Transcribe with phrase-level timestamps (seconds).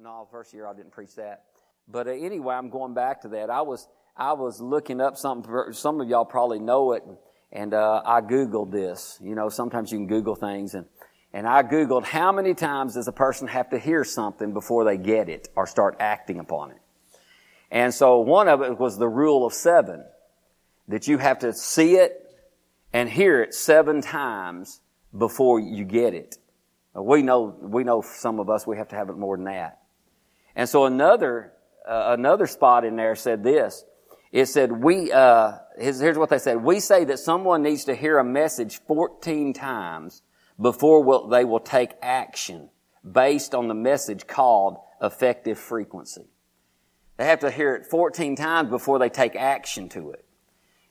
[0.00, 1.44] no, first year I didn't preach that.
[1.88, 3.50] But uh, anyway, I'm going back to that.
[3.50, 5.52] I was I was looking up something.
[5.72, 7.02] Some of y'all probably know it,
[7.52, 9.18] and uh, I googled this.
[9.22, 10.86] You know, sometimes you can Google things, and
[11.32, 14.96] and I googled how many times does a person have to hear something before they
[14.96, 16.78] get it or start acting upon it.
[17.70, 20.04] And so one of it was the rule of seven,
[20.86, 22.20] that you have to see it
[22.92, 24.80] and hear it seven times
[25.16, 26.36] before you get it.
[26.94, 29.80] We know, we know some of us, we have to have it more than that.
[30.54, 31.52] And so another,
[31.88, 33.84] uh, another spot in there said this.
[34.30, 36.62] It said, we, uh, here's what they said.
[36.62, 40.22] We say that someone needs to hear a message 14 times
[40.60, 42.70] before we'll, they will take action
[43.08, 46.26] based on the message called effective frequency.
[47.16, 50.24] They have to hear it 14 times before they take action to it.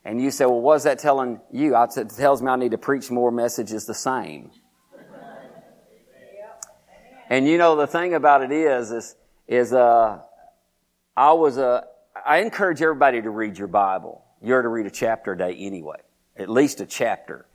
[0.04, 1.76] And you say, well, what is that telling you?
[1.76, 4.50] it tells me I need to preach more messages the same.
[7.34, 9.16] And you know, the thing about it is, is,
[9.48, 10.20] is, uh,
[11.16, 11.80] I was, uh,
[12.24, 14.24] I encourage everybody to read your Bible.
[14.40, 15.96] You're to read a chapter a day anyway.
[16.36, 17.46] At least a chapter.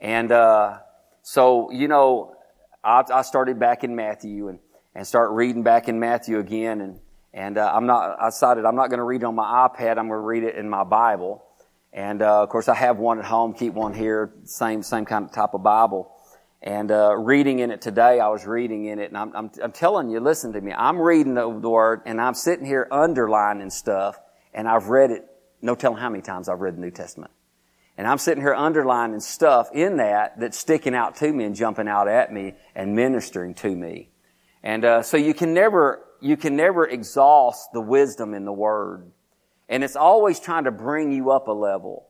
[0.00, 0.78] And, uh,
[1.22, 2.34] so, you know,
[2.82, 4.58] I, I, started back in Matthew and,
[4.92, 6.80] and start reading back in Matthew again.
[6.80, 6.98] And,
[7.32, 9.98] and, uh, I'm not, I decided I'm not going to read it on my iPad.
[9.98, 11.44] I'm going to read it in my Bible.
[11.92, 15.26] And, uh, of course I have one at home, keep one here, same, same kind
[15.26, 16.10] of type of Bible.
[16.62, 19.72] And uh, reading in it today, I was reading in it, and I'm, I'm, I'm
[19.72, 20.72] telling you, listen to me.
[20.72, 24.16] I'm reading the, the, word, and I'm sitting here underlining stuff,
[24.54, 25.28] and I've read it.
[25.60, 27.32] No telling how many times I've read the New Testament.
[27.98, 31.88] And I'm sitting here underlining stuff in that that's sticking out to me and jumping
[31.88, 34.10] out at me and ministering to me.
[34.62, 39.10] And uh, so you can never you can never exhaust the wisdom in the Word,
[39.68, 42.06] and it's always trying to bring you up a level.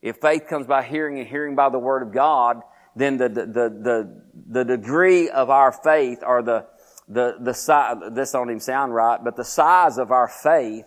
[0.00, 2.62] If faith comes by hearing and hearing by the Word of God,
[2.96, 6.66] then the, the, the, the, degree of our faith or the,
[7.08, 10.86] the, the size, this don't even sound right, but the size of our faith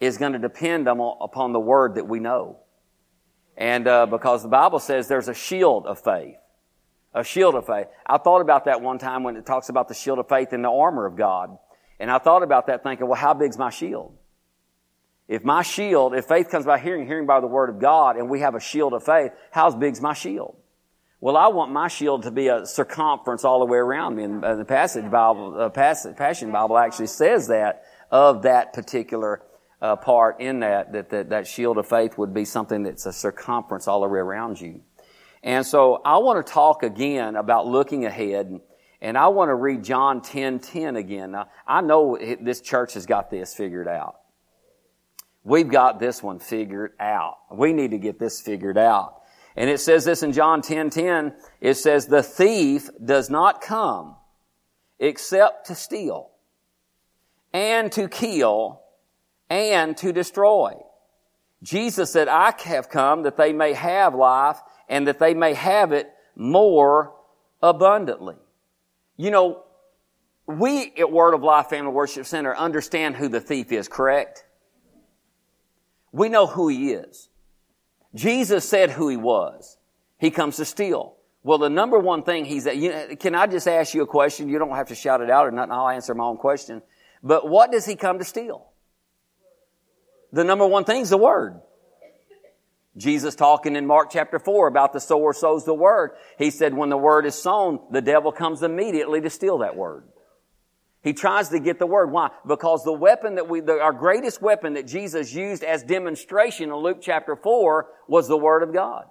[0.00, 2.58] is going to depend on, upon the word that we know.
[3.56, 6.36] And, uh, because the Bible says there's a shield of faith.
[7.14, 7.86] A shield of faith.
[8.06, 10.62] I thought about that one time when it talks about the shield of faith and
[10.62, 11.56] the armor of God.
[11.98, 14.14] And I thought about that thinking, well, how big's my shield?
[15.26, 18.30] If my shield, if faith comes by hearing, hearing by the word of God, and
[18.30, 20.56] we have a shield of faith, how big's my shield?
[21.20, 24.22] Well, I want my shield to be a circumference all the way around me.
[24.22, 29.42] And the passage Bible, uh, Passion Bible actually says that of that particular
[29.82, 33.12] uh, part in that, that, that, that shield of faith would be something that's a
[33.12, 34.80] circumference all the way around you.
[35.42, 38.60] And so I want to talk again about looking ahead.
[39.00, 41.32] And I want to read John 10, 10 again.
[41.32, 44.20] Now, I know this church has got this figured out.
[45.42, 47.38] We've got this one figured out.
[47.52, 49.17] We need to get this figured out.
[49.58, 51.34] And it says this in John 10, 10.
[51.60, 54.14] It says, the thief does not come
[55.00, 56.30] except to steal
[57.52, 58.80] and to kill
[59.50, 60.74] and to destroy.
[61.60, 65.90] Jesus said, I have come that they may have life and that they may have
[65.90, 67.14] it more
[67.60, 68.36] abundantly.
[69.16, 69.64] You know,
[70.46, 74.44] we at Word of Life Family Worship Center understand who the thief is, correct?
[76.12, 77.28] We know who he is.
[78.18, 79.78] Jesus said who he was.
[80.18, 81.14] He comes to steal.
[81.44, 84.48] Well, the number one thing he's you, can I just ask you a question?
[84.48, 85.70] You don't have to shout it out or nothing.
[85.70, 86.82] I'll answer my own question.
[87.22, 88.66] But what does he come to steal?
[90.32, 91.60] The number one thing is the word.
[92.96, 96.10] Jesus talking in Mark chapter 4 about the sower sows the word.
[96.38, 100.08] He said when the word is sown, the devil comes immediately to steal that word.
[101.02, 102.10] He tries to get the word.
[102.10, 102.30] Why?
[102.46, 106.76] Because the weapon that we, the, our greatest weapon that Jesus used as demonstration in
[106.76, 109.04] Luke chapter 4 was the word of God.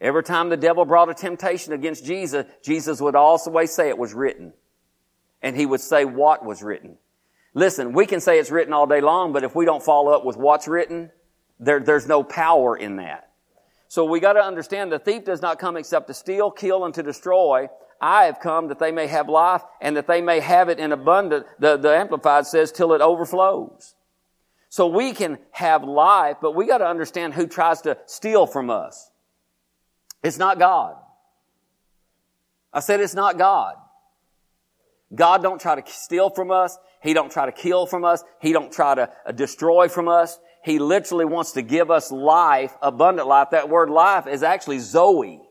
[0.00, 4.12] Every time the devil brought a temptation against Jesus, Jesus would always say it was
[4.12, 4.52] written.
[5.40, 6.98] And he would say what was written.
[7.54, 10.24] Listen, we can say it's written all day long, but if we don't follow up
[10.24, 11.10] with what's written,
[11.60, 13.30] there, there's no power in that.
[13.88, 16.94] So we got to understand the thief does not come except to steal, kill, and
[16.94, 17.68] to destroy.
[18.02, 20.90] I have come that they may have life and that they may have it in
[20.90, 21.46] abundance.
[21.60, 23.94] The, the Amplified says till it overflows.
[24.68, 28.70] So we can have life, but we got to understand who tries to steal from
[28.70, 29.10] us.
[30.24, 30.96] It's not God.
[32.72, 33.76] I said it's not God.
[35.14, 36.76] God don't try to steal from us.
[37.02, 38.24] He don't try to kill from us.
[38.40, 40.40] He don't try to uh, destroy from us.
[40.64, 43.50] He literally wants to give us life, abundant life.
[43.50, 45.42] That word life is actually Zoe.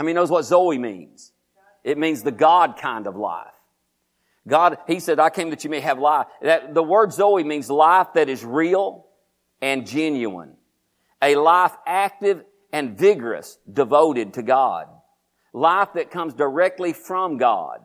[0.00, 1.30] How many knows what Zoe means?
[1.84, 3.52] It means the God kind of life.
[4.48, 6.26] God, He said, I came that you may have life.
[6.40, 9.04] That, the word Zoe means life that is real
[9.60, 10.54] and genuine.
[11.20, 12.42] A life active
[12.72, 14.86] and vigorous, devoted to God.
[15.52, 17.80] Life that comes directly from God.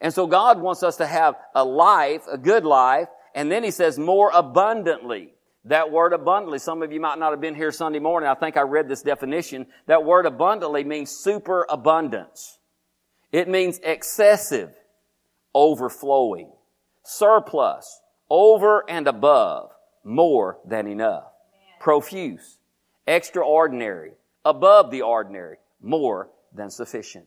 [0.00, 3.72] And so God wants us to have a life, a good life, and then he
[3.72, 5.34] says more abundantly.
[5.64, 8.28] That word abundantly, some of you might not have been here Sunday morning.
[8.28, 9.66] I think I read this definition.
[9.86, 12.58] That word abundantly means superabundance.
[13.30, 14.74] It means excessive,
[15.54, 16.50] overflowing,
[17.04, 19.70] surplus, over and above,
[20.04, 21.24] more than enough,
[21.78, 22.58] profuse,
[23.06, 24.12] extraordinary,
[24.44, 27.26] above the ordinary, more than sufficient.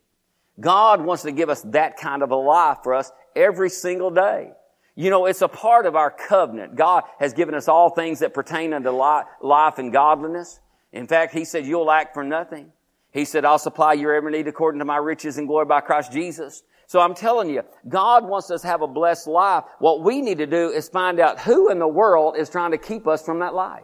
[0.60, 4.52] God wants to give us that kind of a life for us every single day.
[4.96, 6.76] You know, it's a part of our covenant.
[6.76, 10.60] God has given us all things that pertain unto life and godliness.
[10.94, 12.72] In fact, He said, you'll lack for nothing.
[13.12, 16.12] He said, I'll supply your every need according to my riches and glory by Christ
[16.12, 16.64] Jesus.
[16.88, 19.64] So I'm telling you, God wants us to have a blessed life.
[19.80, 22.78] What we need to do is find out who in the world is trying to
[22.78, 23.84] keep us from that life.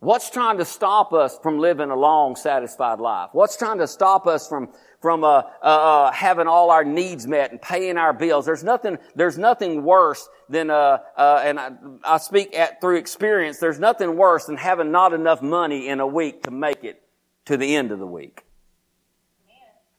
[0.00, 3.30] What's trying to stop us from living a long, satisfied life?
[3.32, 4.68] What's trying to stop us from
[5.00, 8.46] from uh, uh, uh, having all our needs met and paying our bills?
[8.46, 8.98] There's nothing.
[9.16, 11.70] There's nothing worse than uh, uh, and I,
[12.04, 13.58] I speak at, through experience.
[13.58, 17.02] There's nothing worse than having not enough money in a week to make it
[17.46, 18.44] to the end of the week.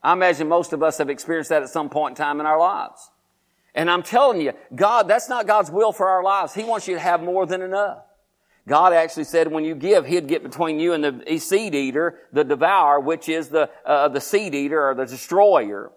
[0.02, 2.58] I imagine most of us have experienced that at some point in time in our
[2.58, 3.12] lives.
[3.76, 6.54] And I'm telling you, God, that's not God's will for our lives.
[6.54, 8.06] He wants you to have more than enough.
[8.70, 12.44] God actually said when you give, He'd get between you and the seed eater, the
[12.44, 15.92] devourer, which is the, uh, the seed eater or the destroyer.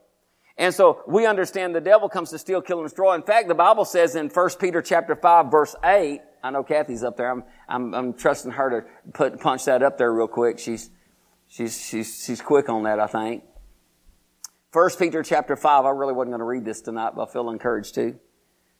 [0.56, 3.14] And so we understand the devil comes to steal, kill, and destroy.
[3.14, 7.04] In fact, the Bible says in 1 Peter chapter 5 verse 8, I know Kathy's
[7.04, 7.30] up there.
[7.30, 10.58] I'm, I'm, I'm trusting her to put, punch that up there real quick.
[10.58, 10.88] She's,
[11.48, 13.44] she's, she's, she's quick on that, I think.
[14.72, 17.50] 1 Peter chapter 5, I really wasn't going to read this tonight, but I feel
[17.50, 18.18] encouraged to.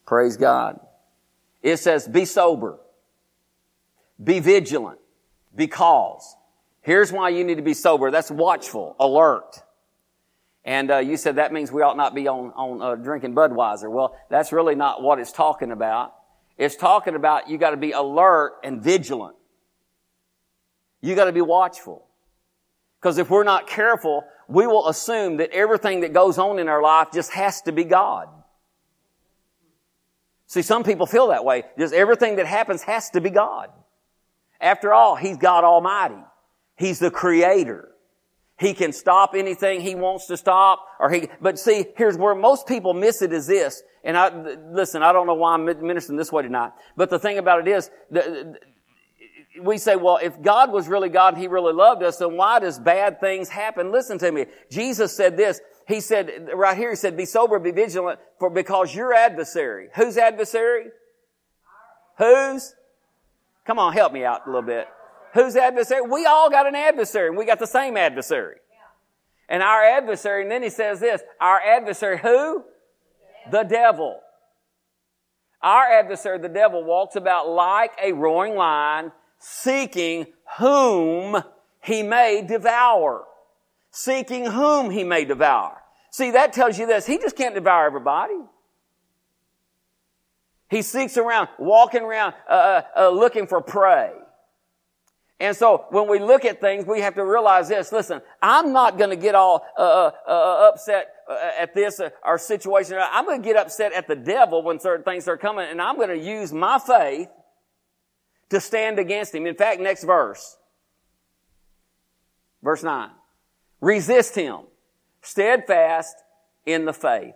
[0.07, 0.81] Praise God.
[1.63, 2.79] It says, be sober.
[4.23, 4.99] Be vigilant
[5.55, 6.37] because
[6.81, 8.11] here's why you need to be sober.
[8.11, 9.63] That's watchful, alert.
[10.65, 13.91] And uh, you said that means we ought not be on, on uh, drinking Budweiser.
[13.91, 16.15] Well, that's really not what it's talking about.
[16.57, 19.37] It's talking about you got to be alert and vigilant.
[21.01, 22.07] You got to be watchful.
[23.01, 26.81] Because if we're not careful, we will assume that everything that goes on in our
[26.81, 28.29] life just has to be God.
[30.47, 31.65] See, some people feel that way.
[31.77, 33.71] Just everything that happens has to be God.
[34.63, 36.23] After all, He's God Almighty.
[36.77, 37.91] He's the Creator.
[38.59, 42.67] He can stop anything He wants to stop, or He, but see, here's where most
[42.69, 44.31] people miss it is this, and I,
[44.71, 47.69] listen, I don't know why I'm ministering this way tonight, but the thing about it
[47.69, 48.57] is, the,
[49.61, 52.59] we say, well, if God was really God and He really loved us, then why
[52.61, 53.93] does bad things happen?
[53.93, 54.47] Listen to me.
[54.71, 55.61] Jesus said this.
[55.87, 59.89] He said, right here, He said, be sober, be vigilant, for because your adversary.
[59.95, 60.87] Whose adversary?
[62.19, 62.75] Whose?
[63.67, 64.89] Come on, help me out a little bit.
[65.35, 66.03] Who's adversary?
[66.03, 68.57] We all got an adversary, and we got the same adversary.
[69.49, 72.65] And our adversary, and then he says this, our adversary, who?
[73.51, 74.21] The devil.
[75.63, 80.27] Our adversary, the devil, walks about like a roaring lion, seeking
[80.59, 81.43] whom
[81.83, 83.25] he may devour.
[83.91, 85.79] Seeking whom he may devour.
[86.11, 87.07] See, that tells you this.
[87.07, 88.35] He just can't devour everybody.
[90.73, 94.11] He seeks around, walking around, uh, uh, uh, looking for prey.
[95.39, 97.93] And so when we look at things, we have to realize this.
[97.93, 101.13] Listen, I'm not going to get all uh, uh, uh upset
[101.59, 102.97] at this or situation.
[102.99, 105.97] I'm going to get upset at the devil when certain things are coming, and I'm
[105.97, 107.29] going to use my faith
[108.49, 109.47] to stand against him.
[109.47, 110.57] In fact, next verse,
[112.63, 113.11] verse nine,
[113.83, 114.61] resist him,
[115.21, 116.17] steadfast
[116.65, 117.35] in the faith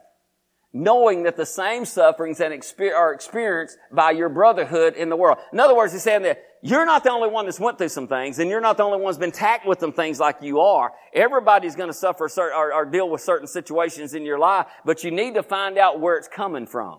[0.77, 5.39] knowing that the same sufferings and are experienced by your brotherhood in the world.
[5.53, 8.09] In other words, he's saying that you're not the only one that's went through some
[8.09, 10.61] things, and you're not the only one that's been tacked with some things like you
[10.61, 10.93] are.
[11.15, 15.11] Everybody's going to suffer or, or deal with certain situations in your life, but you
[15.11, 16.99] need to find out where it's coming from.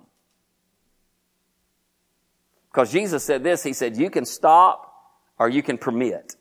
[2.72, 4.92] Because Jesus said this, He said, you can stop
[5.38, 6.37] or you can permit.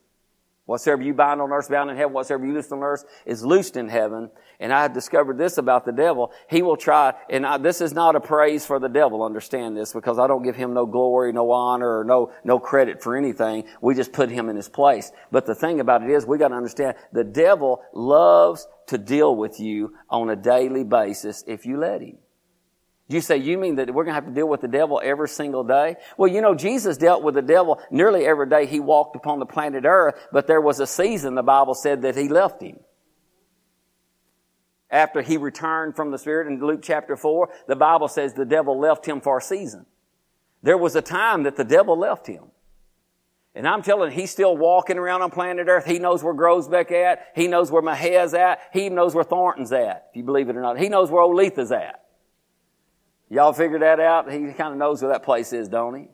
[0.67, 3.77] Whatsoever you bind on earth bound in heaven, whatsoever you loose on earth is loosed
[3.77, 4.31] in heaven.
[4.59, 6.33] And I have discovered this about the devil.
[6.51, 9.93] He will try, and I, this is not a praise for the devil, understand this,
[9.93, 13.65] because I don't give him no glory, no honor, or no, no credit for anything.
[13.81, 15.13] We just put him in his place.
[15.31, 19.61] But the thing about it is, we gotta understand, the devil loves to deal with
[19.61, 22.19] you on a daily basis if you let him.
[23.09, 25.29] You say, you mean that we're going to have to deal with the devil every
[25.29, 25.97] single day?
[26.17, 29.47] Well, you know, Jesus dealt with the devil nearly every day he walked upon the
[29.47, 32.81] planet earth, but there was a season, the Bible said, that he left him.
[34.91, 38.79] After he returned from the Spirit in Luke chapter 4, the Bible says the devil
[38.79, 39.87] left him for a season.
[40.63, 42.45] There was a time that the devil left him.
[43.55, 45.87] And I'm telling you, he's still walking around on planet Earth.
[45.87, 47.29] He knows where Groesbeck at.
[47.35, 48.61] He knows where Mexia's at.
[48.73, 50.79] He knows where Thornton's at, if you believe it or not.
[50.79, 52.06] He knows where Oletha's at.
[53.29, 54.31] Y'all figured that out?
[54.31, 56.09] He kind of knows where that place is, don't he?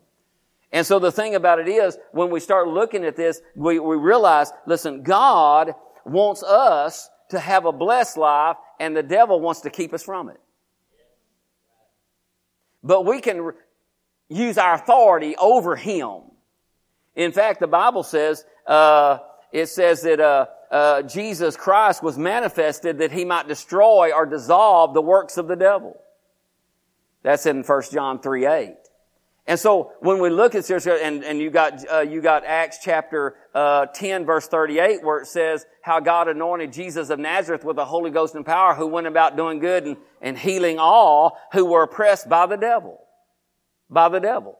[0.71, 3.95] And so the thing about it is, when we start looking at this, we, we
[3.95, 9.69] realize, listen, God wants us to have a blessed life, and the devil wants to
[9.69, 10.39] keep us from it.
[12.83, 13.51] But we can
[14.29, 16.21] use our authority over him.
[17.15, 19.19] In fact, the Bible says, uh,
[19.51, 24.95] it says that uh, uh, Jesus Christ was manifested that he might destroy or dissolve
[24.95, 25.99] the works of the devil.
[27.23, 28.75] That's in 1 John 3 8.
[29.45, 32.77] And so when we look at this, and, and you got uh, you got Acts
[32.81, 37.75] chapter uh, 10 verse 38 where it says how God anointed Jesus of Nazareth with
[37.75, 41.65] the Holy Ghost and power who went about doing good and, and healing all who
[41.65, 42.99] were oppressed by the devil.
[43.89, 44.57] By the devil.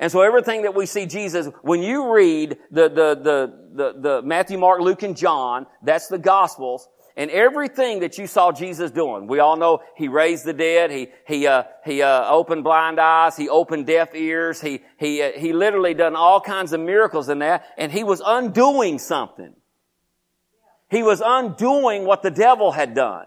[0.00, 4.22] And so everything that we see Jesus, when you read the, the, the, the, the
[4.22, 9.26] Matthew, Mark, Luke, and John, that's the Gospels, and everything that you saw Jesus doing.
[9.26, 10.90] We all know He raised the dead.
[10.90, 13.36] He, He, uh, He, uh, opened blind eyes.
[13.36, 14.60] He opened deaf ears.
[14.60, 17.64] He, He, uh, He literally done all kinds of miracles in that.
[17.76, 19.54] And He was undoing something.
[20.90, 23.26] He was undoing what the devil had done.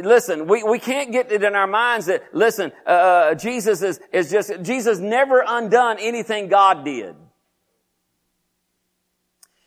[0.00, 4.00] Listen, we, we can't get it in our minds that, listen, uh, uh Jesus is,
[4.12, 7.16] is just, Jesus never undone anything God did.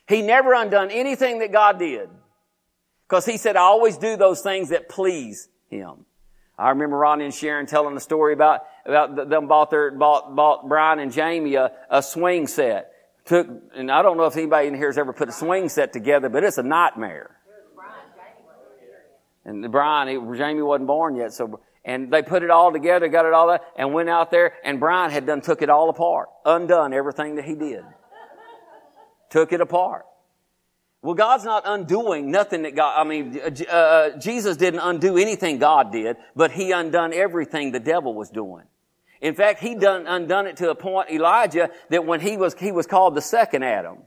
[0.07, 2.09] He never undone anything that God did.
[3.15, 6.03] Because he said, I always do those things that please him.
[6.59, 10.67] I remember Ronnie and Sharon telling a story about, about them bought their, bought, bought
[10.67, 12.91] Brian and Jamie a, a swing set.
[13.23, 15.93] Took, and I don't know if anybody in here has ever put a swing set
[15.93, 17.37] together, but it's a nightmare.
[19.45, 23.31] And Brian, Jamie wasn't born yet, so, and they put it all together, got it
[23.31, 26.91] all that, and went out there, and Brian had done took it all apart, undone
[26.91, 27.85] everything that he did.
[29.29, 30.05] took it apart.
[31.05, 35.59] Well, God's not undoing nothing that God, I mean, uh, uh, Jesus didn't undo anything
[35.59, 38.63] God did, but He undone everything the devil was doing.
[39.21, 42.71] In fact, He done, undone it to a point, Elijah, that when he was, he
[42.71, 43.99] was called the second Adam.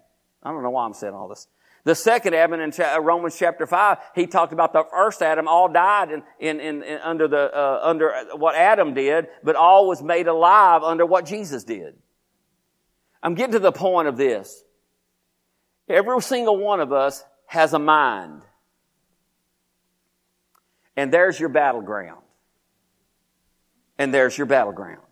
[0.42, 1.46] I don't know why I'm saying all this.
[1.84, 5.72] The second Adam in uh, Romans chapter 5, he talked about the first Adam all
[5.72, 10.02] died in, in, in, in under the, uh, under what Adam did, but all was
[10.02, 11.94] made alive under what Jesus did.
[13.22, 14.64] I'm getting to the point of this.
[15.88, 18.42] Every single one of us has a mind.
[20.96, 22.22] And there's your battleground.
[23.98, 25.02] And there's your battleground.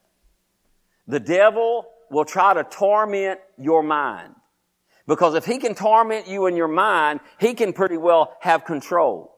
[1.09, 4.35] The devil will try to torment your mind.
[5.07, 9.37] Because if he can torment you in your mind, he can pretty well have control.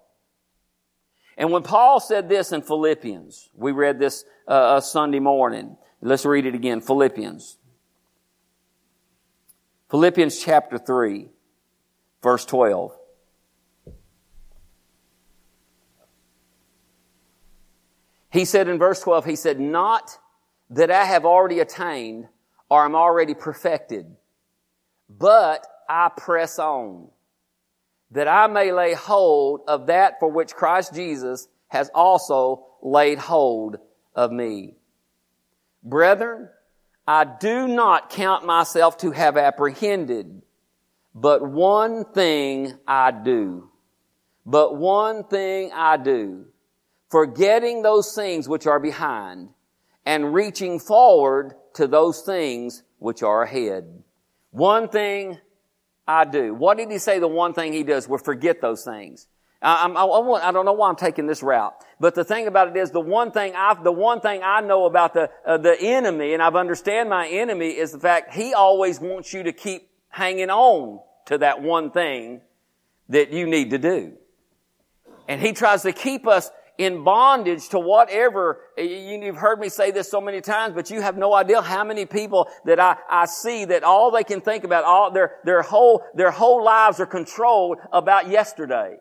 [1.37, 5.77] And when Paul said this in Philippians, we read this uh, Sunday morning.
[6.01, 6.81] Let's read it again.
[6.81, 7.58] Philippians.
[9.91, 11.29] Philippians chapter 3,
[12.23, 12.93] verse 12.
[18.31, 20.19] He said in verse 12, he said, Not
[20.71, 22.29] that I have already attained
[22.69, 24.07] or am already perfected,
[25.09, 27.09] but I press on,
[28.11, 33.79] that I may lay hold of that for which Christ Jesus has also laid hold
[34.15, 34.75] of me.
[35.83, 36.51] Brethren,
[37.09, 40.43] I do not count myself to have apprehended,
[41.15, 43.71] but one thing I do.
[44.45, 46.45] But one thing I do.
[47.09, 49.49] Forgetting those things which are behind
[50.05, 54.03] and reaching forward to those things which are ahead.
[54.51, 55.39] One thing
[56.07, 56.53] I do.
[56.53, 58.07] What did he say the one thing he does?
[58.07, 59.29] Well, forget those things.
[59.61, 62.69] I, I, I, I, don't know why I'm taking this route, but the thing about
[62.69, 65.77] it is the one thing I, the one thing I know about the, uh, the
[65.81, 69.91] enemy, and I've understand my enemy is the fact he always wants you to keep
[70.11, 72.41] hanging on to that one thing
[73.09, 74.13] that you need to do.
[75.27, 78.61] And he tries to keep us in bondage to whatever.
[78.79, 82.07] You've heard me say this so many times, but you have no idea how many
[82.07, 86.05] people that I, I see that all they can think about, all their, their whole,
[86.15, 88.99] their whole lives are controlled about yesterday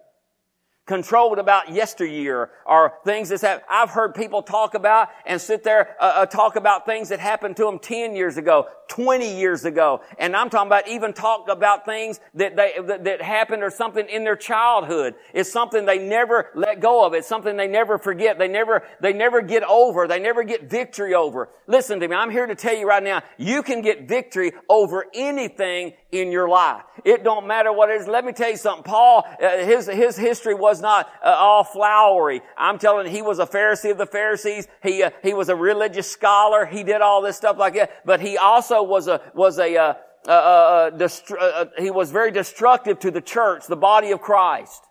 [0.87, 5.95] controlled about yesteryear or things that have, I've heard people talk about and sit there
[5.99, 10.01] uh, uh, talk about things that happened to them 10 years ago, 20 years ago.
[10.17, 14.07] And I'm talking about even talk about things that they, that, that happened or something
[14.07, 15.15] in their childhood.
[15.33, 17.13] It's something they never let go of.
[17.13, 18.39] It's something they never forget.
[18.39, 20.07] They never, they never get over.
[20.07, 21.49] They never get victory over.
[21.67, 22.15] Listen to me.
[22.15, 26.47] I'm here to tell you right now, you can get victory over anything in your
[26.47, 26.83] life.
[27.03, 28.07] It don't matter what it is.
[28.07, 28.83] Let me tell you something.
[28.83, 32.41] Paul, uh, his, his history was not uh, all flowery.
[32.57, 34.67] I'm telling you, he was a Pharisee of the Pharisees.
[34.81, 36.65] He, uh, he was a religious scholar.
[36.65, 38.05] He did all this stuff like that.
[38.05, 39.93] But he also was a, was a, uh,
[40.27, 44.86] uh, uh, uh, he was very destructive to the church, the body of Christ.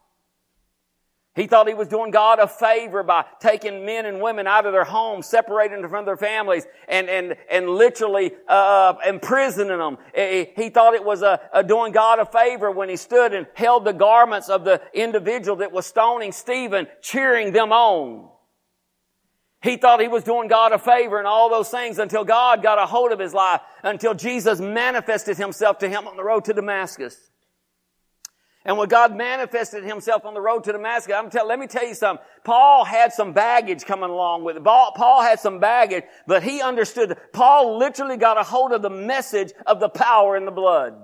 [1.36, 4.72] He thought he was doing God a favor by taking men and women out of
[4.72, 9.98] their homes, separating them from their families, and and and literally uh, uh imprisoning them.
[10.14, 13.84] He thought it was a, a, doing God a favor when he stood and held
[13.84, 18.30] the garments of the individual that was stoning Stephen, cheering them on.
[19.62, 22.78] He thought he was doing God a favor and all those things until God got
[22.78, 26.54] a hold of his life, until Jesus manifested himself to him on the road to
[26.54, 27.30] Damascus.
[28.66, 31.86] And when God manifested himself on the road to Damascus, I'm tell, let me tell
[31.86, 32.24] you something.
[32.42, 34.64] Paul had some baggage coming along with it.
[34.64, 37.16] Paul had some baggage, but he understood.
[37.32, 40.94] Paul literally got a hold of the message of the power in the blood.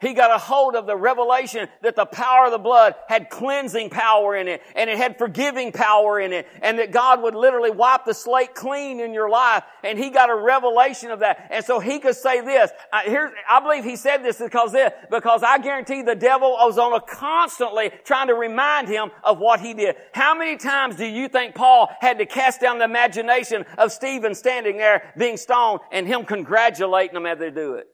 [0.00, 3.90] He got a hold of the revelation that the power of the blood had cleansing
[3.90, 7.72] power in it and it had forgiving power in it and that God would literally
[7.72, 11.48] wipe the slate clean in your life and he got a revelation of that.
[11.50, 12.70] And so he could say this.
[12.92, 16.78] I, here, I believe he said this because this, because I guarantee the devil was
[16.78, 19.96] on a constantly trying to remind him of what he did.
[20.12, 24.36] How many times do you think Paul had to cast down the imagination of Stephen
[24.36, 27.88] standing there being stoned and him congratulating them as they do it?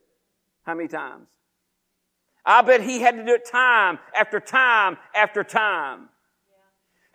[0.67, 1.25] How many times?
[2.45, 6.09] I bet he had to do it time after time after time.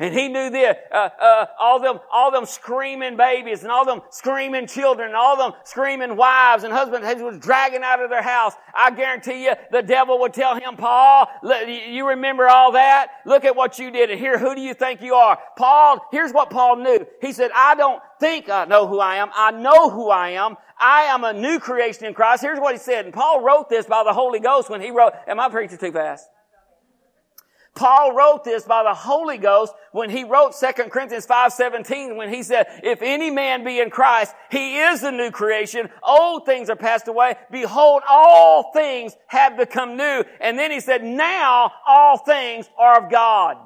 [0.00, 4.00] And he knew this, uh, uh, all them, all them screaming babies and all them
[4.09, 8.23] screaming children and all them screaming wives and husbands he was dragging out of their
[8.23, 8.54] house.
[8.75, 11.28] I guarantee you the devil would tell him, Paul,
[11.66, 13.09] you remember all that?
[13.26, 15.38] Look at what you did and here, who do you think you are?
[15.59, 17.07] Paul, here's what Paul knew.
[17.21, 19.28] He said, I don't think I know who I am.
[19.35, 20.57] I know who I am.
[20.78, 22.40] I am a new creation in Christ.
[22.40, 23.04] Here's what he said.
[23.04, 25.92] And Paul wrote this by the Holy Ghost when he wrote, am I preaching too
[25.92, 26.26] fast?
[27.75, 32.43] Paul wrote this by the Holy Ghost when he wrote 2 Corinthians 5:17 when he
[32.43, 35.91] said, "If any man be in Christ, he is a new creation.
[36.03, 37.37] Old things are passed away.
[37.50, 43.11] Behold, all things have become new." And then he said, "Now all things are of
[43.11, 43.57] God."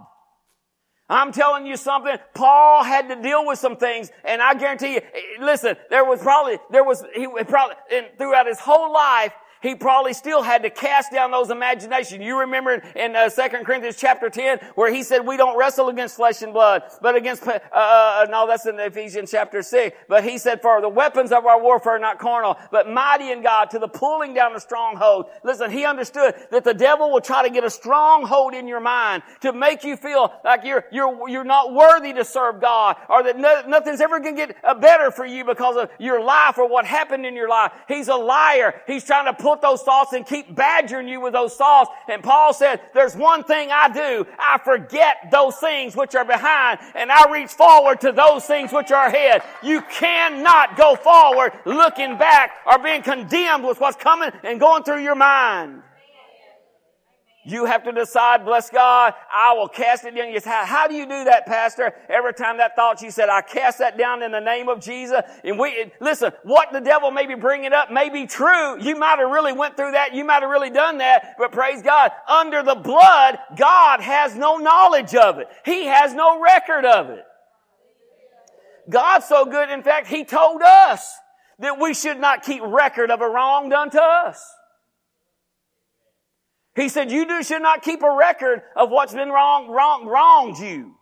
[1.09, 2.17] I'm telling you something.
[2.35, 5.01] Paul had to deal with some things, and I guarantee you.
[5.01, 7.77] Eh, listen, there was probably there was he probably
[8.17, 9.33] throughout his whole life
[9.65, 12.23] he probably still had to cast down those imaginations.
[12.23, 16.17] You remember in uh, 2 Corinthians chapter 10 where he said we don't wrestle against
[16.17, 19.97] flesh and blood, but against, uh, uh, no, that's in Ephesians chapter 6.
[20.07, 23.43] But he said for the weapons of our warfare are not carnal, but mighty in
[23.43, 25.31] God to the pulling down of strongholds.
[25.43, 29.23] Listen, he understood that the devil will try to get a stronghold in your mind
[29.41, 33.39] to make you feel like you're, you're, you're not worthy to serve God or that
[33.39, 36.69] no, nothing's ever going to get uh, better for you because of your life or
[36.69, 37.73] what happened in your life.
[37.89, 38.83] He's a liar.
[38.87, 41.91] He's trying to pull those thoughts and keep badgering you with those thoughts.
[42.09, 44.27] And Paul said, there's one thing I do.
[44.39, 48.91] I forget those things which are behind and I reach forward to those things which
[48.91, 49.43] are ahead.
[49.63, 55.03] You cannot go forward looking back or being condemned with what's coming and going through
[55.03, 55.83] your mind.
[57.47, 60.33] You have to decide, bless God, I will cast it down.
[60.33, 61.95] Yes, how, how do you do that, Pastor?
[62.09, 65.21] Every time that thought, you said, I cast that down in the name of Jesus.
[65.45, 68.81] And we, listen, what the devil may be bringing up may be true.
[68.83, 70.15] You might have really went through that.
[70.15, 71.35] You might have really done that.
[71.37, 75.49] But praise God, under the blood, God has no knowledge of it.
[75.67, 77.25] He has no record of it.
[78.89, 81.15] God's so good, in fact, He told us
[81.59, 84.54] that we should not keep record of a wrong done to us.
[86.77, 90.59] He said, you do, should not keep a record of what's been wrong, wrong, wronged
[90.59, 90.97] you.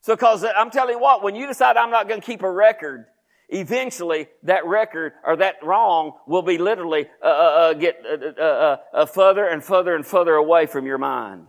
[0.00, 2.50] So cause I'm telling you what, when you decide I'm not going to keep a
[2.50, 3.06] record,
[3.48, 8.76] eventually that record or that wrong will be literally uh, uh, uh get uh, uh,
[8.92, 11.46] uh, further and further and further away from your mind.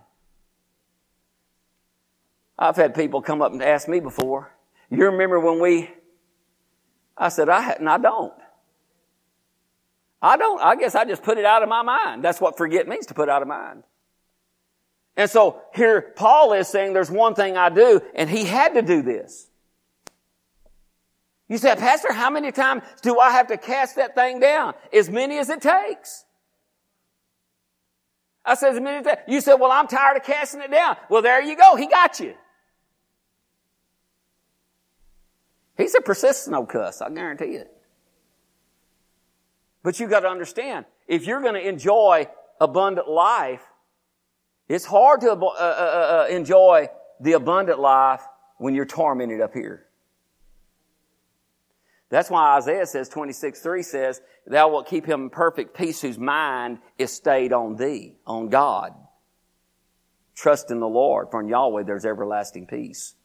[2.58, 4.52] I've had people come up and ask me before.
[4.90, 5.92] You remember when we?
[7.16, 8.34] I said I and I don't.
[10.22, 12.24] I don't, I guess I just put it out of my mind.
[12.24, 13.84] That's what forget means to put out of mind.
[15.16, 18.82] And so here Paul is saying there's one thing I do, and he had to
[18.82, 19.48] do this.
[21.50, 24.74] You said, Pastor, how many times do I have to cast that thing down?
[24.92, 26.26] As many as it takes.
[28.44, 30.98] I said, as many as it You said, well, I'm tired of casting it down.
[31.10, 31.76] Well, there you go.
[31.76, 32.34] He got you.
[35.78, 37.77] He's a persistent old cuss, I guarantee it.
[39.84, 42.28] But you got to understand, if you're going to enjoy
[42.60, 43.62] abundant life,
[44.68, 48.22] it's hard to uh, uh, uh, uh, enjoy the abundant life
[48.58, 49.86] when you're tormented up here.
[52.10, 56.18] That's why Isaiah says, 26, 3 says, Thou wilt keep him in perfect peace whose
[56.18, 58.94] mind is stayed on thee, on God.
[60.36, 63.16] Trust in the Lord, for in Yahweh there's everlasting peace.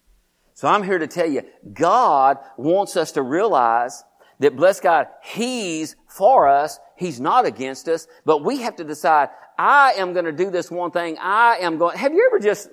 [0.55, 4.03] So I'm here to tell you, God wants us to realize
[4.43, 6.79] that bless God, He's for us.
[6.97, 8.07] He's not against us.
[8.25, 11.17] But we have to decide, I am going to do this one thing.
[11.21, 12.69] I am going, have you ever just,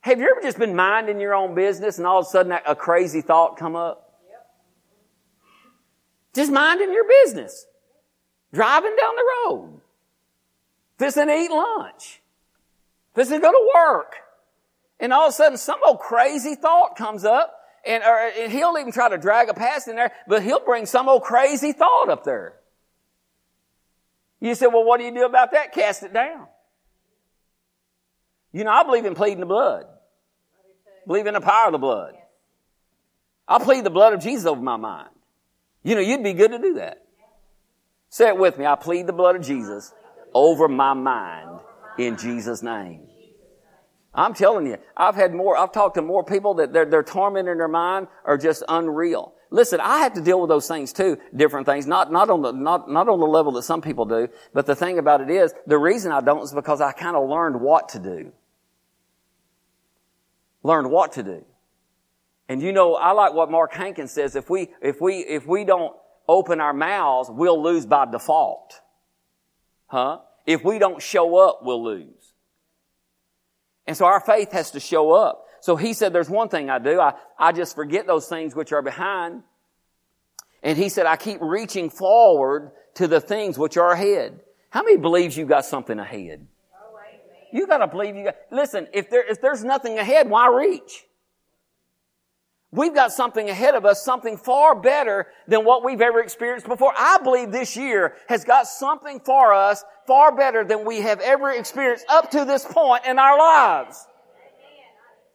[0.00, 2.74] have you ever just been minding your own business and all of a sudden a
[2.74, 4.18] crazy thought come up?
[4.28, 4.46] Yep.
[6.34, 7.66] Just minding your business.
[8.52, 9.80] Driving down the road.
[10.98, 12.20] Fixing to eat lunch.
[13.14, 14.16] Fixing to go to work.
[14.98, 18.76] And all of a sudden some old crazy thought comes up and, or, and he'll
[18.78, 22.08] even try to drag a past in there, but he'll bring some old crazy thought
[22.08, 22.54] up there.
[24.40, 25.72] You say, well, what do you do about that?
[25.72, 26.46] Cast it down.
[28.52, 29.84] You know, I believe in pleading the blood.
[31.06, 32.14] Believe in the power of the blood.
[33.46, 35.10] I'll plead the blood of Jesus over my mind.
[35.82, 37.02] You know, you'd be good to do that.
[38.08, 38.66] Say it with me.
[38.66, 39.92] I plead the blood of Jesus
[40.34, 41.60] over my mind
[41.98, 43.09] in Jesus' name.
[44.14, 47.48] I'm telling you, I've had more, I've talked to more people that their, their torment
[47.48, 49.34] in their mind are just unreal.
[49.50, 52.52] Listen, I have to deal with those things too, different things, not, not on the,
[52.52, 55.52] not, not on the level that some people do, but the thing about it is,
[55.66, 58.32] the reason I don't is because I kind of learned what to do.
[60.62, 61.44] Learned what to do.
[62.48, 65.64] And you know, I like what Mark Hankins says, if we, if we, if we
[65.64, 65.94] don't
[66.28, 68.80] open our mouths, we'll lose by default.
[69.86, 70.18] Huh?
[70.46, 72.19] If we don't show up, we'll lose.
[73.90, 75.48] And so our faith has to show up.
[75.62, 77.00] So he said, there's one thing I do.
[77.00, 79.42] I, I just forget those things which are behind.
[80.62, 84.38] And he said, I keep reaching forward to the things which are ahead.
[84.68, 86.46] How many believes you got something ahead?
[87.52, 91.04] You gotta believe you got, listen, if there, if there's nothing ahead, why reach?
[92.70, 96.92] We've got something ahead of us, something far better than what we've ever experienced before.
[96.96, 101.52] I believe this year has got something for us far better than we have ever
[101.52, 104.08] experienced up to this point in our lives.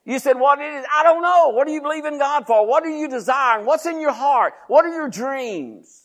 [0.04, 0.86] You said, what it is?
[0.94, 1.54] I don't know.
[1.54, 2.68] What do you believe in God for?
[2.68, 3.66] What are you desiring?
[3.66, 4.54] What's in your heart?
[4.68, 6.05] What are your dreams?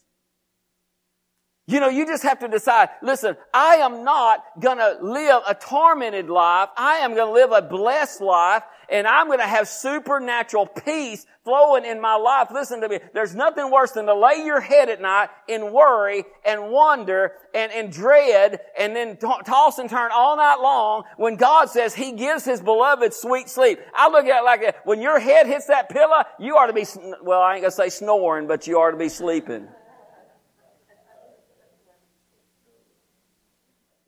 [1.70, 6.28] You know, you just have to decide, listen, I am not gonna live a tormented
[6.28, 6.68] life.
[6.76, 12.00] I am gonna live a blessed life and I'm gonna have supernatural peace flowing in
[12.00, 12.48] my life.
[12.52, 12.98] Listen to me.
[13.14, 17.70] There's nothing worse than to lay your head at night in worry and wonder and,
[17.70, 22.10] and dread and then t- toss and turn all night long when God says He
[22.14, 23.78] gives His beloved sweet sleep.
[23.94, 24.84] I look at it like that.
[24.84, 26.84] When your head hits that pillow, you ought to be,
[27.22, 29.68] well, I ain't gonna say snoring, but you ought to be sleeping.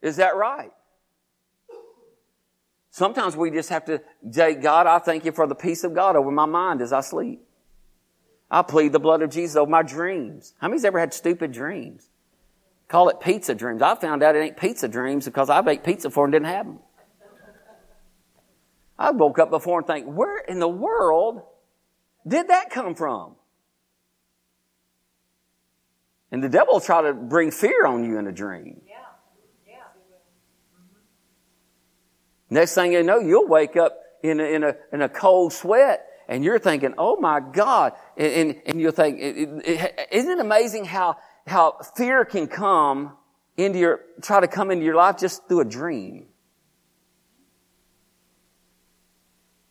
[0.03, 0.71] Is that right?
[2.91, 6.15] Sometimes we just have to say, God, I thank you for the peace of God
[6.15, 7.41] over my mind as I sleep.
[8.51, 10.53] I plead the blood of Jesus over my dreams.
[10.59, 12.07] How many's ever had stupid dreams?
[12.87, 13.81] Call it pizza dreams.
[13.81, 16.67] I found out it ain't pizza dreams because I've ate pizza for and didn't have
[16.67, 16.79] them.
[18.99, 21.41] I woke up before and think, where in the world
[22.27, 23.35] did that come from?
[26.31, 28.81] And the devil will try to bring fear on you in a dream.
[32.53, 36.05] Next thing you know, you'll wake up in a, in a, in a cold sweat
[36.27, 37.93] and you're thinking, oh my God.
[38.15, 43.17] And, and, and you'll think, isn't it amazing how, how fear can come
[43.57, 46.27] into your, try to come into your life just through a dream?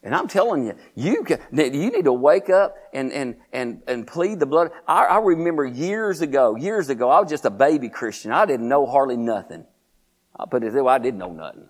[0.03, 4.05] And I'm telling you, you can, you need to wake up and, and, and, and
[4.05, 4.73] plead the blood.
[4.89, 8.33] I, I remember years ago, years ago, I was just a baby Christian.
[8.33, 9.67] I didn't know hardly nothing.
[10.35, 11.69] I'll put it way, I didn't know nothing.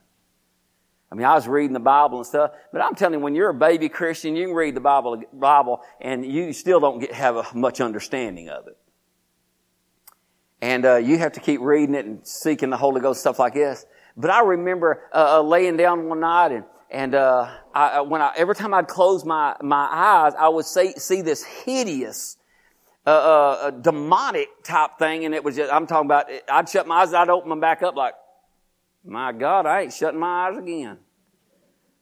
[1.12, 3.50] I mean, I was reading the Bible and stuff, but I'm telling you, when you're
[3.50, 7.54] a baby Christian, you can read the Bible, Bible, and you still don't get, have
[7.54, 8.78] much understanding of it.
[10.62, 13.52] And uh, you have to keep reading it and seeking the Holy Ghost, stuff like
[13.52, 13.84] this.
[14.16, 18.32] But I remember uh, uh, laying down one night, and and uh, I, when I,
[18.34, 22.38] every time I'd close my my eyes, I would see see this hideous.
[23.04, 27.02] Uh, uh, demonic type thing, and it was just, I'm talking about, I'd shut my
[27.02, 28.14] eyes, I'd open them back up like,
[29.04, 30.98] my God, I ain't shutting my eyes again.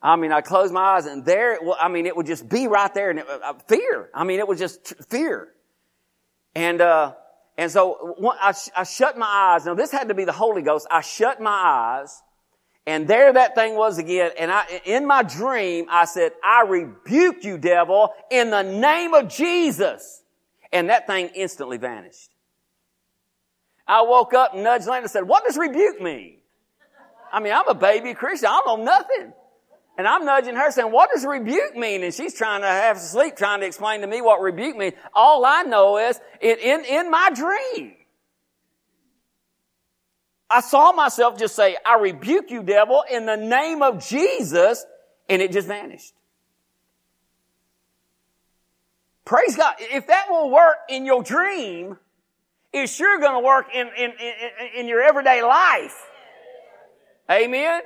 [0.03, 2.67] I mean, I closed my eyes and there, well, I mean, it would just be
[2.67, 4.09] right there and it, uh, fear.
[4.15, 5.49] I mean, it was just fear.
[6.55, 7.15] And, uh,
[7.59, 9.67] and so I, I shut my eyes.
[9.67, 10.87] Now this had to be the Holy Ghost.
[10.91, 12.23] I shut my eyes
[12.87, 14.33] and there that thing was again.
[14.39, 19.29] And I, in my dream, I said, I rebuke you, devil, in the name of
[19.29, 20.23] Jesus.
[20.73, 22.31] And that thing instantly vanished.
[23.87, 26.40] I woke up nudged Lana and said, what does rebuke mean?
[27.33, 28.49] I mean, I'm a baby Christian.
[28.49, 29.33] I don't know nothing.
[29.99, 32.03] And I'm nudging her saying, what does rebuke mean?
[32.03, 34.95] And she's trying to have sleep, trying to explain to me what rebuke means.
[35.15, 37.95] All I know is in, in, in my dream,
[40.49, 44.85] I saw myself just say, I rebuke you, devil, in the name of Jesus,
[45.29, 46.15] and it just vanished.
[49.25, 49.75] Praise God.
[49.79, 51.99] If that will work in your dream,
[52.73, 56.10] it's sure going to work in, in, in, in your everyday life.
[57.31, 57.83] Amen.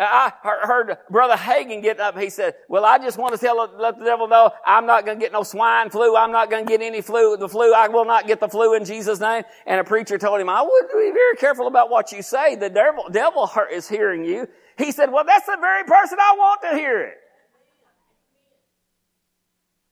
[0.00, 2.16] I heard Brother Hagin get up.
[2.16, 5.18] He said, well, I just want to tell, let the devil know I'm not going
[5.18, 6.14] to get no swine flu.
[6.16, 7.74] I'm not going to get any flu, the flu.
[7.74, 9.42] I will not get the flu in Jesus' name.
[9.66, 12.54] And a preacher told him, I would be very careful about what you say.
[12.54, 14.46] The devil, devil is hearing you.
[14.76, 17.14] He said, well, that's the very person I want to hear it.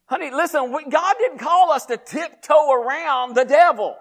[0.04, 3.96] Honey, listen, God didn't call us to tiptoe around the devil.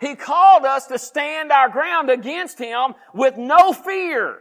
[0.00, 4.38] He called us to stand our ground against him with no fear.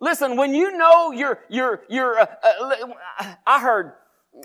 [0.00, 3.92] Listen, when you know you're, you're, you're, uh, uh, I heard,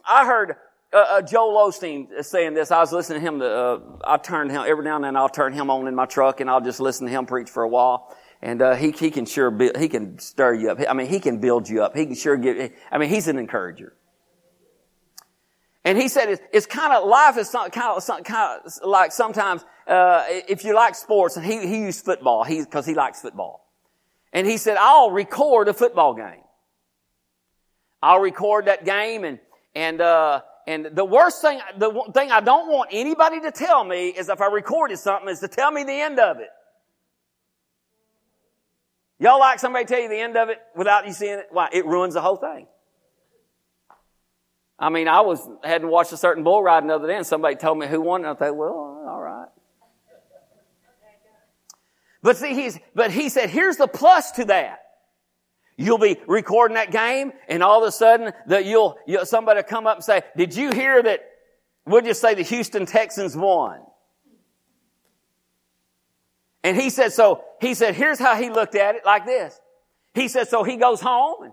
[0.08, 0.56] I heard
[0.94, 2.72] uh, uh, Joel Osteen saying this.
[2.72, 3.42] I was listening to him.
[3.42, 5.16] Uh, I turned him every now and then.
[5.16, 7.64] I'll turn him on in my truck, and I'll just listen to him preach for
[7.64, 8.16] a while.
[8.42, 10.80] And uh, he he can sure build, he can stir you up.
[10.88, 11.96] I mean, he can build you up.
[11.96, 12.72] He can sure give.
[12.92, 13.94] I mean, he's an encourager.
[15.86, 18.72] And he said it's, it's kind of life is some, kind of some, kind of
[18.84, 22.44] like sometimes uh, if you like sports, and he he used football.
[22.44, 23.64] He because he likes football.
[24.34, 26.42] And he said, I'll record a football game.
[28.02, 29.40] I'll record that game and,
[29.76, 34.10] and, uh, and the worst thing, the thing I don't want anybody to tell me
[34.10, 36.50] is if I recorded something is to tell me the end of it.
[39.20, 41.48] Y'all like somebody tell you the end of it without you seeing it?
[41.52, 41.70] Why?
[41.72, 42.68] It ruins the whole thing.
[44.80, 47.56] I mean, I was, hadn't watched a certain bull ride the other day and somebody
[47.56, 49.48] told me who won and I thought, well, all right.
[52.22, 54.80] But see, he's, but he said, here's the plus to that.
[55.76, 59.88] You'll be recording that game and all of a sudden that you'll, you'll, somebody come
[59.88, 61.22] up and say, did you hear that,
[61.86, 63.80] we'll just say the Houston Texans won.
[66.64, 69.60] And he said, so, he said, here's how he looked at it like this.
[70.14, 71.52] He said, so he goes home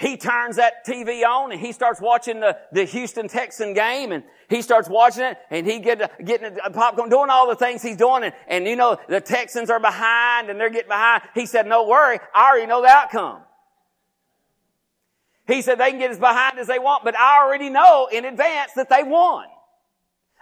[0.00, 4.24] he turns that TV on and he starts watching the, the Houston Texan game and
[4.48, 7.98] he starts watching it and he get getting a popcorn, doing all the things he's
[7.98, 11.22] doing and, and you know, the Texans are behind and they're getting behind.
[11.34, 13.42] He said, no worry, I already know the outcome.
[15.46, 18.24] He said they can get as behind as they want, but I already know in
[18.24, 19.48] advance that they won.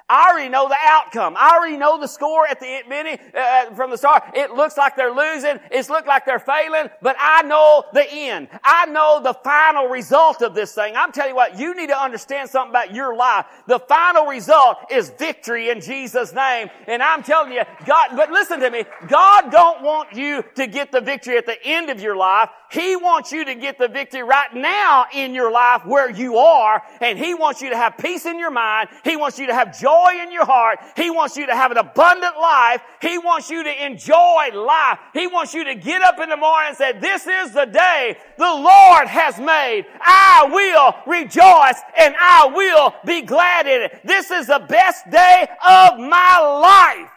[0.09, 1.37] I already know the outcome.
[1.39, 4.25] I already know the score at the beginning, uh, from the start.
[4.35, 5.61] It looks like they're losing.
[5.71, 8.49] It's looked like they're failing, but I know the end.
[8.65, 10.97] I know the final result of this thing.
[10.97, 13.45] I'm telling you what, you need to understand something about your life.
[13.67, 16.71] The final result is victory in Jesus' name.
[16.87, 20.91] And I'm telling you, God, but listen to me, God don't want you to get
[20.91, 22.49] the victory at the end of your life.
[22.71, 26.83] He wants you to get the victory right now in your life where you are,
[27.01, 28.91] and He wants you to have peace in your mind.
[29.05, 30.79] He wants you to have joy joy in your heart.
[30.97, 32.83] He wants you to have an abundant life.
[33.01, 34.99] He wants you to enjoy life.
[35.13, 38.17] He wants you to get up in the morning and say, this is the day
[38.37, 39.87] the Lord has made.
[40.01, 44.01] I will rejoice and I will be glad in it.
[44.05, 47.11] This is the best day of my life.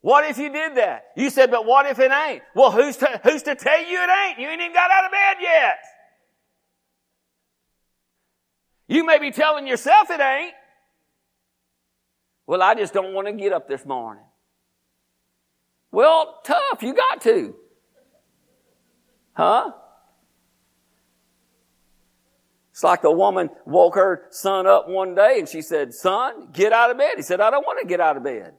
[0.00, 1.06] What if you did that?
[1.16, 2.42] You said, but what if it ain't?
[2.54, 4.38] Well, who's to, who's to tell you it ain't?
[4.38, 5.78] You ain't even got out of bed yet.
[8.86, 10.54] You may be telling yourself it ain't.
[12.46, 14.24] Well, I just don't want to get up this morning.
[15.90, 16.82] Well, tough.
[16.82, 17.54] You got to.
[19.32, 19.72] Huh?
[22.72, 26.72] It's like the woman woke her son up one day and she said, son, get
[26.72, 27.12] out of bed.
[27.16, 28.52] He said, I don't want to get out of bed.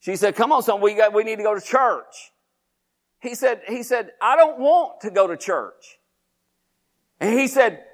[0.00, 2.32] She said, come on, son, we got, we need to go to church.
[3.20, 5.98] He said, he said, I don't want to go to church.
[7.20, 7.84] And he said,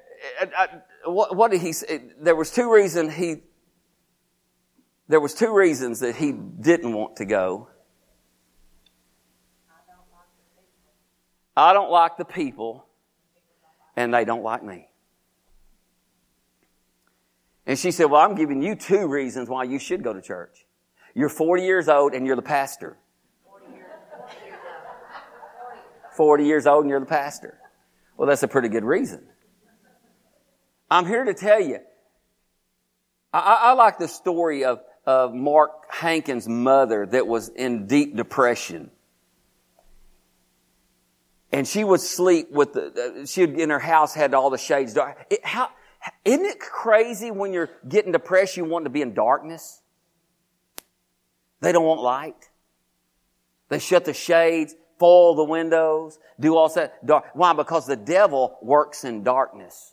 [0.41, 0.67] Uh,
[1.05, 2.01] what, what did he say?
[2.19, 3.43] There was two reasons he,
[5.07, 7.67] there was two reasons that he didn't want to go.
[11.55, 12.85] I don't like the people,
[13.95, 14.87] and they don't like me.
[17.65, 20.65] And she said, Well, I'm giving you two reasons why you should go to church.
[21.13, 22.97] You're 40 years old and you're the pastor.
[26.15, 27.59] 40 years old and you're the pastor.
[28.17, 29.27] Well, that's a pretty good reason.
[30.93, 31.79] I'm here to tell you.
[33.33, 38.91] I, I like the story of, of Mark Hankins' mother that was in deep depression.
[41.51, 45.17] And she would sleep with the, she in her house had all the shades dark.
[45.31, 45.69] It, how,
[46.25, 49.81] isn't it crazy when you're getting depressed, you want to be in darkness?
[51.61, 52.49] They don't want light.
[53.69, 57.25] They shut the shades, foil the windows, do all that dark.
[57.33, 57.53] Why?
[57.53, 59.92] Because the devil works in darkness.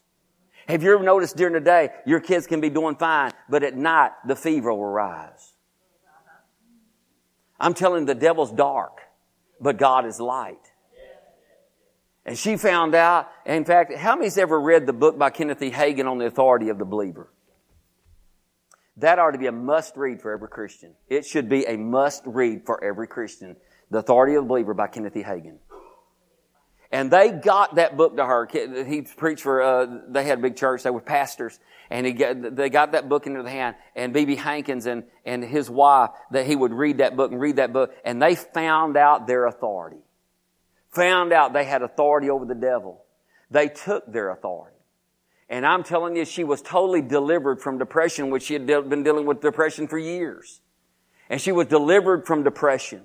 [0.71, 3.77] Have you ever noticed during the day, your kids can be doing fine, but at
[3.77, 5.53] night, the fever will rise?
[7.59, 9.01] I'm telling you, the devil's dark,
[9.61, 10.61] but God is light.
[12.25, 15.71] And she found out, in fact, how many's ever read the book by Kenneth E.
[15.71, 17.33] Hagin on the authority of the believer?
[18.97, 20.95] That ought to be a must read for every Christian.
[21.09, 23.57] It should be a must read for every Christian.
[23.91, 25.23] The Authority of the Believer by Kenneth E.
[25.23, 25.57] Hagin.
[26.93, 28.49] And they got that book to her.
[28.85, 30.83] He preached for, uh, they had a big church.
[30.83, 31.59] They were pastors.
[31.89, 33.77] And he got, they got that book into the hand.
[33.95, 34.35] And B.B.
[34.35, 37.95] Hankins and, and his wife, that he would read that book and read that book.
[38.05, 40.01] And they found out their authority.
[40.91, 43.05] Found out they had authority over the devil.
[43.53, 44.77] They took their authority.
[45.49, 49.27] And I'm telling you, she was totally delivered from depression, which she had been dealing
[49.27, 50.61] with depression for years.
[51.29, 53.03] And she was delivered from depression.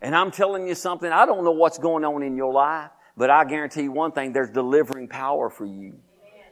[0.00, 3.30] And I'm telling you something, I don't know what's going on in your life, but
[3.30, 5.98] I guarantee you one thing, there's delivering power for you.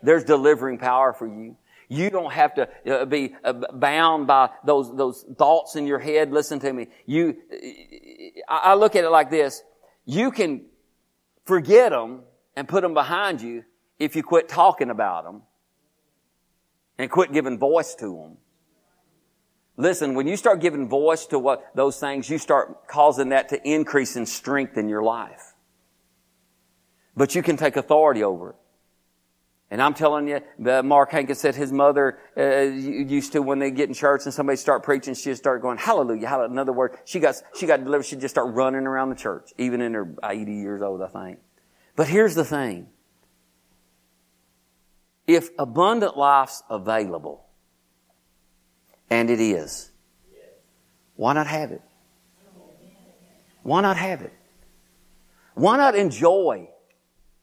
[0.03, 1.57] There's delivering power for you.
[1.89, 6.33] You don't have to uh, be uh, bound by those, those thoughts in your head.
[6.33, 6.89] Listen to me.
[7.07, 7.37] You,
[8.49, 9.63] I look at it like this.
[10.05, 10.65] You can
[11.45, 12.23] forget them
[12.57, 13.65] and put them behind you
[13.99, 15.43] if you quit talking about them
[16.99, 18.37] and quit giving voice to them.
[19.77, 23.69] Listen, when you start giving voice to what those things, you start causing that to
[23.69, 25.55] increase in strength in your life.
[27.15, 28.57] But you can take authority over it.
[29.71, 33.89] And I'm telling you, Mark Hankins said his mother uh, used to when they get
[33.89, 36.53] in church and somebody start preaching, she'd start going, hallelujah, hallelujah.
[36.53, 39.53] In other words, she got, she got delivered, she'd just start running around the church,
[39.59, 41.41] even in her 80 years old, I think.
[41.97, 42.89] But here's the thing.
[45.27, 47.46] If abundant life's available,
[49.11, 49.91] and it is,
[51.15, 51.83] why not have it?
[53.63, 54.33] Why not have it?
[55.55, 56.69] Why not enjoy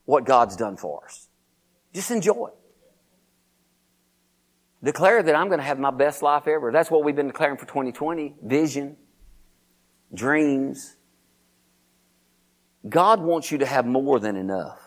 [0.05, 1.27] what God's done for us?
[1.93, 2.53] Just enjoy it.
[4.83, 6.71] Declare that I'm going to have my best life ever.
[6.71, 8.35] That's what we've been declaring for 2020.
[8.43, 8.97] Vision,
[10.13, 10.95] dreams.
[12.87, 14.79] God wants you to have more than enough.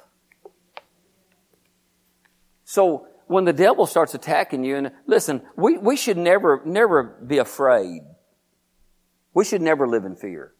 [2.65, 7.39] So when the devil starts attacking you, and listen, we, we should never, never be
[7.39, 8.03] afraid.
[9.35, 10.53] We should never live in fear.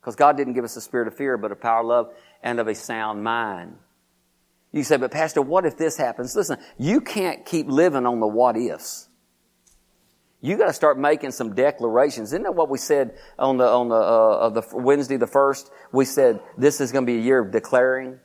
[0.00, 2.06] Because God didn't give us a spirit of fear, but a power, of love,
[2.42, 3.76] and of a sound mind.
[4.72, 6.36] You say, but Pastor, what if this happens?
[6.36, 9.08] Listen, you can't keep living on the what ifs.
[10.40, 12.28] You got to start making some declarations.
[12.28, 15.70] Isn't that what we said on the on the uh, of the Wednesday the first?
[15.90, 18.20] We said this is going to be a year of declaring,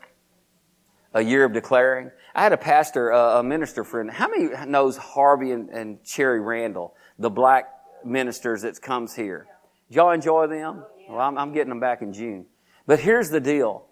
[1.14, 2.12] a year of declaring.
[2.36, 4.10] I had a pastor, uh, a minister friend.
[4.10, 7.66] How many knows Harvey and, and Cherry Randall, the black
[8.04, 9.48] ministers that comes here?
[9.90, 10.84] y'all enjoy them?
[11.10, 12.46] Well, I'm, I'm getting them back in June.
[12.88, 13.86] But here's the deal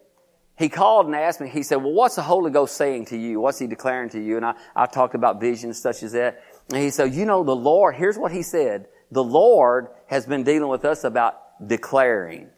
[0.57, 3.39] he called and asked me, he said, well, what's the Holy Ghost saying to you?
[3.39, 4.37] What's he declaring to you?
[4.37, 6.43] And I, I talked about visions such as that.
[6.71, 8.85] And he said, you know, the Lord, here's what he said.
[9.11, 12.49] The Lord has been dealing with us about declaring.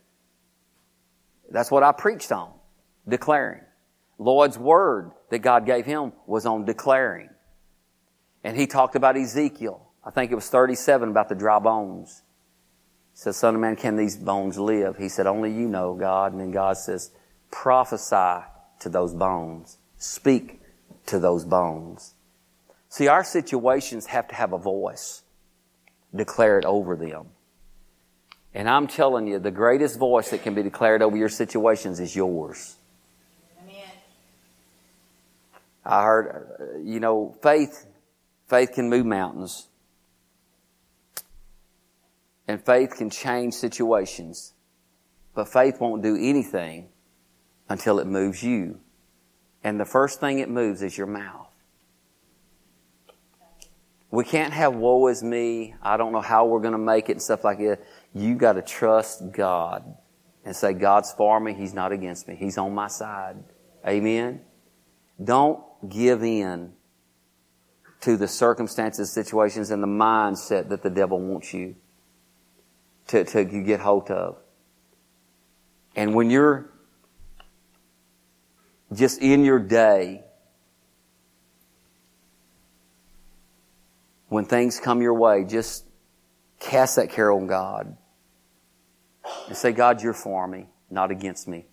[1.50, 2.52] That's what I preached on.
[3.08, 3.62] Declaring.
[4.24, 7.30] Lord's word that God gave him was on declaring.
[8.44, 9.90] And he talked about Ezekiel.
[10.04, 12.24] I think it was 37 about the dry bones.
[13.14, 14.98] He said, son of man, can these bones live?
[14.98, 16.32] He said, only you know, God.
[16.32, 17.12] And then God says,
[17.52, 18.46] prophesy
[18.80, 19.78] to those bones.
[19.98, 20.62] Speak
[21.08, 22.16] to those bones.
[22.90, 25.24] See, our situations have to have a voice.
[26.16, 27.28] Declare it over them.
[28.54, 32.16] And I'm telling you, the greatest voice that can be declared over your situations is
[32.16, 32.76] yours.
[33.64, 33.90] Amen.
[35.86, 37.86] I heard, uh, you know, faith,
[38.48, 39.68] faith can move mountains.
[42.48, 44.54] And faith can change situations.
[45.34, 46.90] But faith won't do anything
[47.70, 48.80] until it moves you.
[49.64, 51.48] And the first thing it moves is your mouth.
[54.12, 55.74] We can't have woe is me.
[55.82, 57.80] I don't know how we're going to make it and stuff like that.
[58.14, 59.98] You got to trust God
[60.46, 61.54] and say, God's for me.
[61.54, 62.36] He's not against me.
[62.36, 63.38] He's on my side.
[63.88, 64.42] Amen.
[65.24, 66.74] Don't give in
[68.02, 71.76] to the circumstances, situations, and the mindset that the devil wants you
[73.08, 74.38] to, to get hold of.
[75.96, 76.70] And when you're
[78.94, 80.24] just in your day,
[84.28, 85.86] when things come your way, just
[86.60, 87.96] cast that care on God
[89.48, 91.68] and say, God, you're for me, not against me.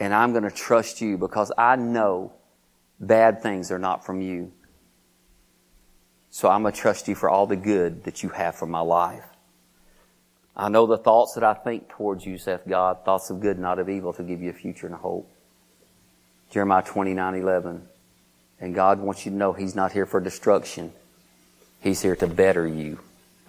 [0.00, 2.32] And I'm going to trust you because I know
[3.02, 4.52] bad things are not from you.
[6.30, 8.80] So I'm going to trust you for all the good that you have for my
[8.80, 9.24] life.
[10.56, 13.78] I know the thoughts that I think towards you, saith God, thoughts of good, not
[13.78, 15.30] of evil, to give you a future and a hope.
[16.50, 17.82] Jeremiah 29 11.
[18.60, 20.92] And God wants you to know He's not here for destruction.
[21.80, 23.00] He's here to better you.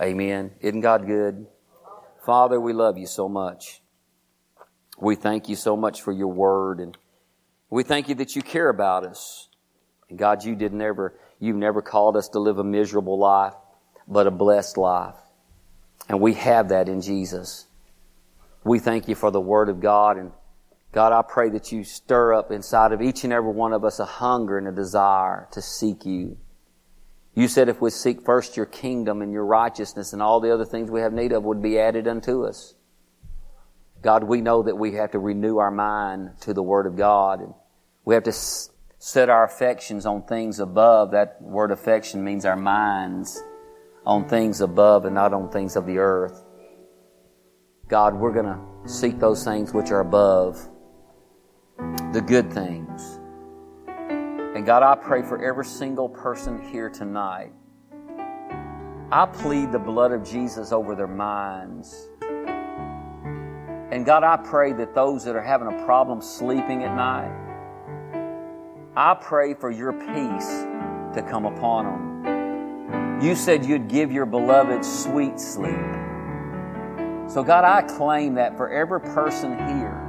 [0.01, 0.51] Amen.
[0.59, 1.45] Isn't God good?
[2.25, 3.81] Father, we love you so much.
[4.97, 6.97] We thank you so much for your word and
[7.73, 9.49] we thank you that you care about us.
[10.07, 13.55] And God, you did never, you've never called us to live a miserable life,
[14.07, 15.15] but a blessed life.
[16.07, 17.65] And we have that in Jesus.
[18.63, 20.17] We thank you for the Word of God.
[20.17, 20.31] And
[20.91, 23.97] God, I pray that you stir up inside of each and every one of us
[23.97, 26.37] a hunger and a desire to seek you.
[27.33, 30.65] You said if we seek first your kingdom and your righteousness and all the other
[30.65, 32.75] things we have need of would be added unto us.
[34.03, 37.55] God, we know that we have to renew our mind to the Word of God.
[38.05, 41.11] We have to set our affections on things above.
[41.11, 43.41] That word affection means our minds
[44.05, 46.43] on things above and not on things of the earth.
[47.87, 50.69] God, we're going to seek those things which are above,
[52.11, 53.19] the good things.
[53.87, 57.51] And God, I pray for every single person here tonight.
[59.11, 62.09] I plead the blood of Jesus over their minds.
[63.91, 67.31] And God, I pray that those that are having a problem sleeping at night,
[68.95, 70.65] I pray for your peace
[71.15, 73.21] to come upon them.
[73.23, 75.73] You said you'd give your beloved sweet sleep.
[77.27, 79.99] So, God, I claim that for every person here.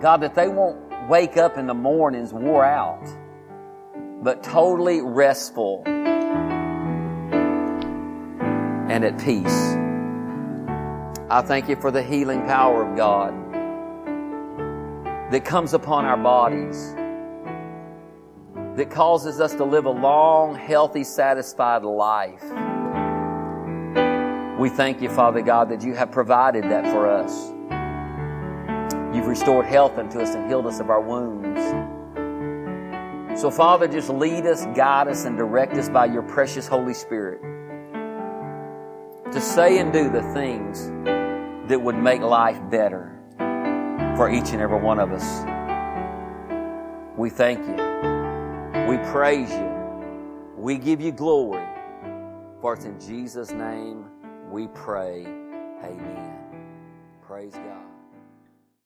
[0.00, 0.78] God, that they won't
[1.08, 3.04] wake up in the mornings wore out,
[4.22, 5.82] but totally restful
[8.88, 9.74] and at peace.
[11.28, 13.32] I thank you for the healing power of God
[15.32, 16.94] that comes upon our bodies,
[18.76, 22.42] that causes us to live a long, healthy, satisfied life.
[24.58, 27.52] We thank you, Father God, that you have provided that for us.
[29.14, 31.60] You've restored health unto us and healed us of our wounds.
[33.40, 37.40] So, Father, just lead us, guide us, and direct us by your precious Holy Spirit
[39.32, 40.88] to say and do the things
[41.68, 43.18] that would make life better
[44.16, 45.44] for each and every one of us.
[47.16, 47.91] We thank you.
[48.92, 50.52] We praise you.
[50.54, 51.64] We give you glory.
[52.60, 54.04] For it's in Jesus' name
[54.50, 55.24] we pray.
[55.82, 56.34] Amen.
[57.26, 57.91] Praise God.